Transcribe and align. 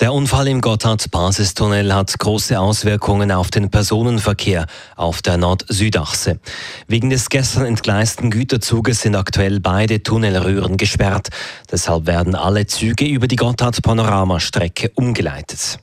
Der 0.00 0.14
Unfall 0.14 0.48
im 0.48 0.62
Gotthard-Basistunnel 0.62 1.94
hat 1.94 2.18
große 2.18 2.58
Auswirkungen 2.58 3.30
auf 3.30 3.50
den 3.50 3.70
Personenverkehr 3.70 4.64
auf 4.96 5.20
der 5.20 5.36
Nord-Süd-Achse. 5.36 6.40
Wegen 6.88 7.10
des 7.10 7.28
gestern 7.28 7.66
entgleisten 7.66 8.30
Güterzuges 8.30 9.02
sind 9.02 9.14
aktuell 9.14 9.60
beide 9.60 10.02
Tunnelröhren 10.02 10.78
gesperrt. 10.78 11.28
Deshalb 11.70 12.06
werden 12.06 12.34
alle 12.34 12.66
Züge 12.66 13.04
über 13.04 13.28
die 13.28 13.36
Gotthard-Panoramastrecke 13.36 14.90
umgeleitet. 14.94 15.80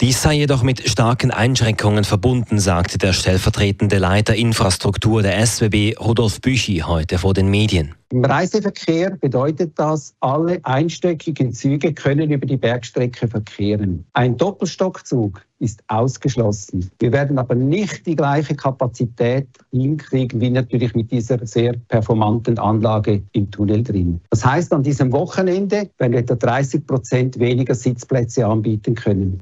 Dies 0.00 0.22
sei 0.22 0.32
jedoch 0.32 0.62
mit 0.62 0.88
starken 0.88 1.30
Einschränkungen 1.30 2.04
verbunden, 2.04 2.58
sagte 2.58 2.96
der 2.96 3.12
stellvertretende 3.12 3.98
Leiter 3.98 4.34
Infrastruktur 4.34 5.20
der 5.20 5.44
SWB 5.44 5.94
Rudolf 6.00 6.40
Büchi 6.40 6.78
heute 6.78 7.18
vor 7.18 7.34
den 7.34 7.48
Medien. 7.48 7.94
Im 8.10 8.24
Reiseverkehr 8.24 9.10
bedeutet 9.10 9.78
das, 9.78 10.14
alle 10.20 10.58
einstöckigen 10.62 11.52
Züge 11.52 11.92
können 11.92 12.30
über 12.30 12.46
die 12.46 12.56
Bergstrecke 12.56 13.28
verkehren. 13.28 14.06
Ein 14.14 14.38
Doppelstockzug 14.38 15.42
ist 15.60 15.82
ausgeschlossen. 15.88 16.90
Wir 16.98 17.12
werden 17.12 17.38
aber 17.38 17.54
nicht 17.54 18.06
die 18.06 18.16
gleiche 18.16 18.54
Kapazität 18.54 19.46
hinkriegen 19.70 20.40
wie 20.40 20.50
natürlich 20.50 20.94
mit 20.94 21.10
dieser 21.12 21.46
sehr 21.46 21.74
performanten 21.88 22.58
Anlage 22.58 23.22
im 23.32 23.50
Tunnel 23.50 23.84
drin. 23.84 24.20
Das 24.30 24.44
heißt, 24.44 24.72
an 24.72 24.82
diesem 24.82 25.12
Wochenende 25.12 25.90
werden 25.98 26.14
etwa 26.14 26.34
30 26.34 26.86
Prozent 26.86 27.38
weniger 27.38 27.74
Sitzplätze 27.74 28.46
anbieten 28.46 28.94
können. 28.94 29.40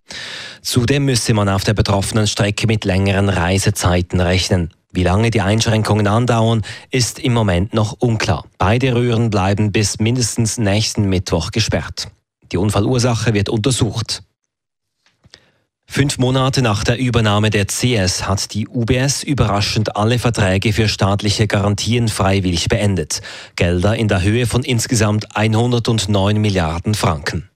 Zudem 0.61 1.05
müsse 1.05 1.35
man 1.35 1.49
auf 1.49 1.65
der 1.65 1.75
betroffenen 1.75 2.27
Strecke 2.27 2.67
mit 2.67 2.85
längeren 2.85 3.29
Reisezeiten 3.29 4.21
rechnen. 4.21 4.71
Wie 4.91 5.05
lange 5.05 5.31
die 5.31 5.43
Einschränkungen 5.43 6.07
andauern, 6.07 6.63
ist 6.91 7.19
im 7.19 7.35
Moment 7.35 7.75
noch 7.75 7.97
unklar. 8.01 8.45
Beide 8.57 8.95
Röhren 8.95 9.31
bleiben 9.31 9.71
bis 9.71 9.99
mindestens 9.99 10.59
nächsten 10.59 11.09
Mittwoch 11.09 11.51
gesperrt. 11.51 12.09
Die 12.51 12.57
Unfallursache 12.57 13.35
wird 13.35 13.51
untersucht. 13.51 14.23
Fünf 15.91 16.19
Monate 16.19 16.61
nach 16.61 16.85
der 16.85 16.99
Übernahme 16.99 17.49
der 17.49 17.67
CS 17.67 18.29
hat 18.29 18.53
die 18.53 18.69
UBS 18.69 19.23
überraschend 19.23 19.97
alle 19.97 20.19
Verträge 20.19 20.75
für 20.75 20.87
staatliche 20.87 21.47
Garantien 21.47 22.09
freiwillig 22.09 22.69
beendet. 22.69 23.23
Gelder 23.57 23.97
in 23.97 24.07
der 24.07 24.23
Höhe 24.23 24.47
von 24.47 24.65
insgesamt 24.65 25.35
109 25.35 26.39
Milliarden 26.39 26.95
Franken. 26.95 27.49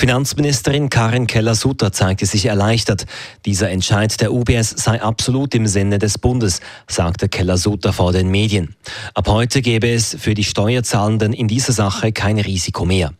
Finanzministerin 0.00 0.88
Karin 0.88 1.26
Keller-Sutter 1.26 1.92
zeigte 1.92 2.24
sich 2.24 2.46
erleichtert. 2.46 3.04
Dieser 3.44 3.68
Entscheid 3.68 4.18
der 4.22 4.32
UBS 4.32 4.70
sei 4.70 5.02
absolut 5.02 5.54
im 5.54 5.66
Sinne 5.66 5.98
des 5.98 6.16
Bundes, 6.16 6.62
sagte 6.88 7.28
Keller-Sutter 7.28 7.92
vor 7.92 8.10
den 8.10 8.30
Medien. 8.30 8.74
Ab 9.12 9.28
heute 9.28 9.60
gäbe 9.60 9.92
es 9.92 10.16
für 10.18 10.32
die 10.32 10.44
Steuerzahlenden 10.44 11.34
in 11.34 11.48
dieser 11.48 11.74
Sache 11.74 12.12
kein 12.12 12.38
Risiko 12.38 12.86
mehr. 12.86 13.12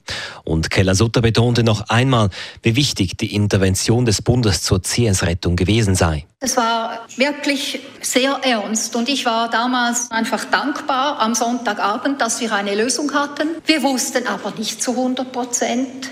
Und 0.43 0.71
Keller-Sutter 0.71 1.21
betonte 1.21 1.65
noch 1.65 1.91
einmal, 1.91 2.31
wie 2.63 2.77
wichtig 2.77 3.19
die 3.19 3.35
Intervention 3.35 4.07
des 4.07 4.23
Bundes 4.23 4.63
zur 4.63 4.81
CS-Rettung 4.81 5.57
gewesen 5.57 5.95
sei. 5.95 6.25
Es 6.41 6.57
war 6.57 7.01
wirklich 7.19 7.81
sehr 8.01 8.41
ernst 8.43 8.97
und 8.97 9.11
ich 9.11 9.27
war 9.27 9.51
damals 9.51 10.11
einfach 10.11 10.47
dankbar 10.47 11.21
am 11.21 11.35
Sonntagabend, 11.35 12.23
dass 12.23 12.41
wir 12.41 12.55
eine 12.55 12.75
Lösung 12.75 13.13
hatten. 13.13 13.49
Wir 13.67 13.83
wussten 13.83 14.27
aber 14.27 14.55
nicht 14.57 14.83
zu 14.83 14.93
100 14.93 15.31
Prozent, 15.31 16.11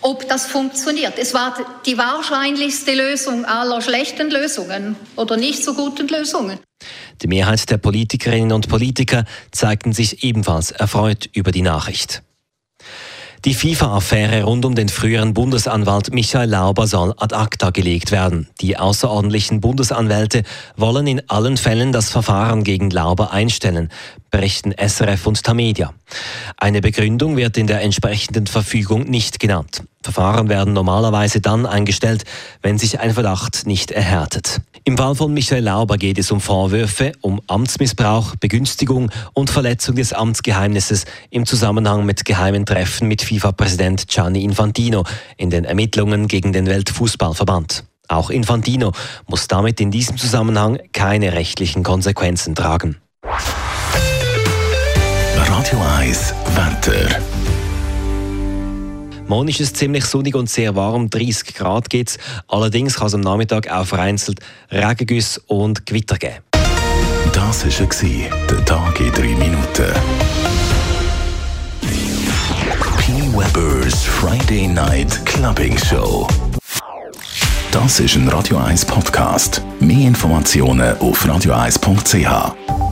ob 0.00 0.28
das 0.28 0.46
funktioniert. 0.46 1.14
Es 1.18 1.34
war 1.34 1.54
die 1.84 1.98
wahrscheinlichste 1.98 2.94
Lösung 2.94 3.44
aller 3.44 3.80
schlechten 3.80 4.30
Lösungen 4.30 4.96
oder 5.16 5.36
nicht 5.36 5.64
so 5.64 5.74
guten 5.74 6.08
Lösungen. 6.08 6.58
Die 7.22 7.28
Mehrheit 7.28 7.70
der 7.70 7.78
Politikerinnen 7.78 8.52
und 8.52 8.68
Politiker 8.68 9.24
zeigten 9.50 9.92
sich 9.92 10.22
ebenfalls 10.22 10.70
erfreut 10.70 11.28
über 11.32 11.50
die 11.50 11.62
Nachricht. 11.62 12.22
Die 13.46 13.54
FIFA-Affäre 13.54 14.42
rund 14.42 14.64
um 14.64 14.74
den 14.74 14.88
früheren 14.88 15.32
Bundesanwalt 15.32 16.12
Michael 16.12 16.50
Lauber 16.50 16.88
soll 16.88 17.14
ad 17.16 17.32
acta 17.32 17.70
gelegt 17.70 18.10
werden. 18.10 18.48
Die 18.60 18.76
außerordentlichen 18.76 19.60
Bundesanwälte 19.60 20.42
wollen 20.76 21.06
in 21.06 21.22
allen 21.28 21.56
Fällen 21.56 21.92
das 21.92 22.10
Verfahren 22.10 22.64
gegen 22.64 22.90
Lauber 22.90 23.32
einstellen, 23.32 23.90
berichten 24.32 24.72
SRF 24.72 25.28
und 25.28 25.44
Tamedia. 25.44 25.94
Eine 26.56 26.80
Begründung 26.80 27.36
wird 27.36 27.56
in 27.56 27.68
der 27.68 27.82
entsprechenden 27.82 28.48
Verfügung 28.48 29.04
nicht 29.04 29.38
genannt. 29.38 29.84
Verfahren 30.06 30.48
werden 30.48 30.72
normalerweise 30.72 31.40
dann 31.40 31.66
eingestellt, 31.66 32.22
wenn 32.62 32.78
sich 32.78 33.00
ein 33.00 33.12
Verdacht 33.12 33.66
nicht 33.66 33.90
erhärtet. 33.90 34.60
Im 34.84 34.96
Fall 34.96 35.16
von 35.16 35.34
Michael 35.34 35.64
Lauber 35.64 35.98
geht 35.98 36.16
es 36.16 36.30
um 36.30 36.40
Vorwürfe 36.40 37.10
um 37.20 37.40
Amtsmissbrauch, 37.48 38.36
Begünstigung 38.36 39.10
und 39.32 39.50
Verletzung 39.50 39.96
des 39.96 40.12
Amtsgeheimnisses 40.12 41.06
im 41.30 41.44
Zusammenhang 41.44 42.06
mit 42.06 42.24
geheimen 42.24 42.64
Treffen 42.64 43.08
mit 43.08 43.20
FIFA-Präsident 43.20 44.06
Gianni 44.06 44.44
Infantino 44.44 45.02
in 45.36 45.50
den 45.50 45.64
Ermittlungen 45.64 46.28
gegen 46.28 46.52
den 46.52 46.66
Weltfußballverband. 46.66 47.82
Auch 48.06 48.30
Infantino 48.30 48.92
muss 49.26 49.48
damit 49.48 49.80
in 49.80 49.90
diesem 49.90 50.18
Zusammenhang 50.18 50.78
keine 50.92 51.32
rechtlichen 51.32 51.82
Konsequenzen 51.82 52.54
tragen. 52.54 52.98
Radio 55.34 55.80
1 55.98 56.32
Wetter. 56.54 57.65
Morgen 59.28 59.48
ist 59.48 59.60
es 59.60 59.72
ziemlich 59.72 60.04
sonnig 60.04 60.36
und 60.36 60.48
sehr 60.48 60.76
warm, 60.76 61.10
30 61.10 61.54
Grad 61.54 61.90
geht's. 61.90 62.16
Allerdings 62.46 62.94
kann 62.94 63.08
es 63.08 63.14
am 63.14 63.22
Nachmittag 63.22 63.68
auch 63.68 63.84
vereinzelt 63.84 64.38
Regengüsse 64.70 65.40
und 65.48 65.84
Gewitter 65.84 66.16
geben. 66.16 66.36
Das 67.32 67.64
war 67.64 67.86
der 68.48 68.64
Tag 68.64 69.00
in 69.00 69.12
3 69.12 69.22
Minuten. 69.22 69.92
P. 72.98 73.12
Weber's 73.36 74.04
Friday 74.04 74.68
Night 74.68 75.24
Clubbing 75.26 75.76
Show. 75.76 76.28
Das 77.72 77.98
ist 77.98 78.14
ein 78.14 78.28
Radio 78.28 78.58
1 78.58 78.84
Podcast. 78.84 79.60
Mehr 79.80 80.06
Informationen 80.06 80.96
auf 80.98 81.26
radio1.ch. 81.26 82.85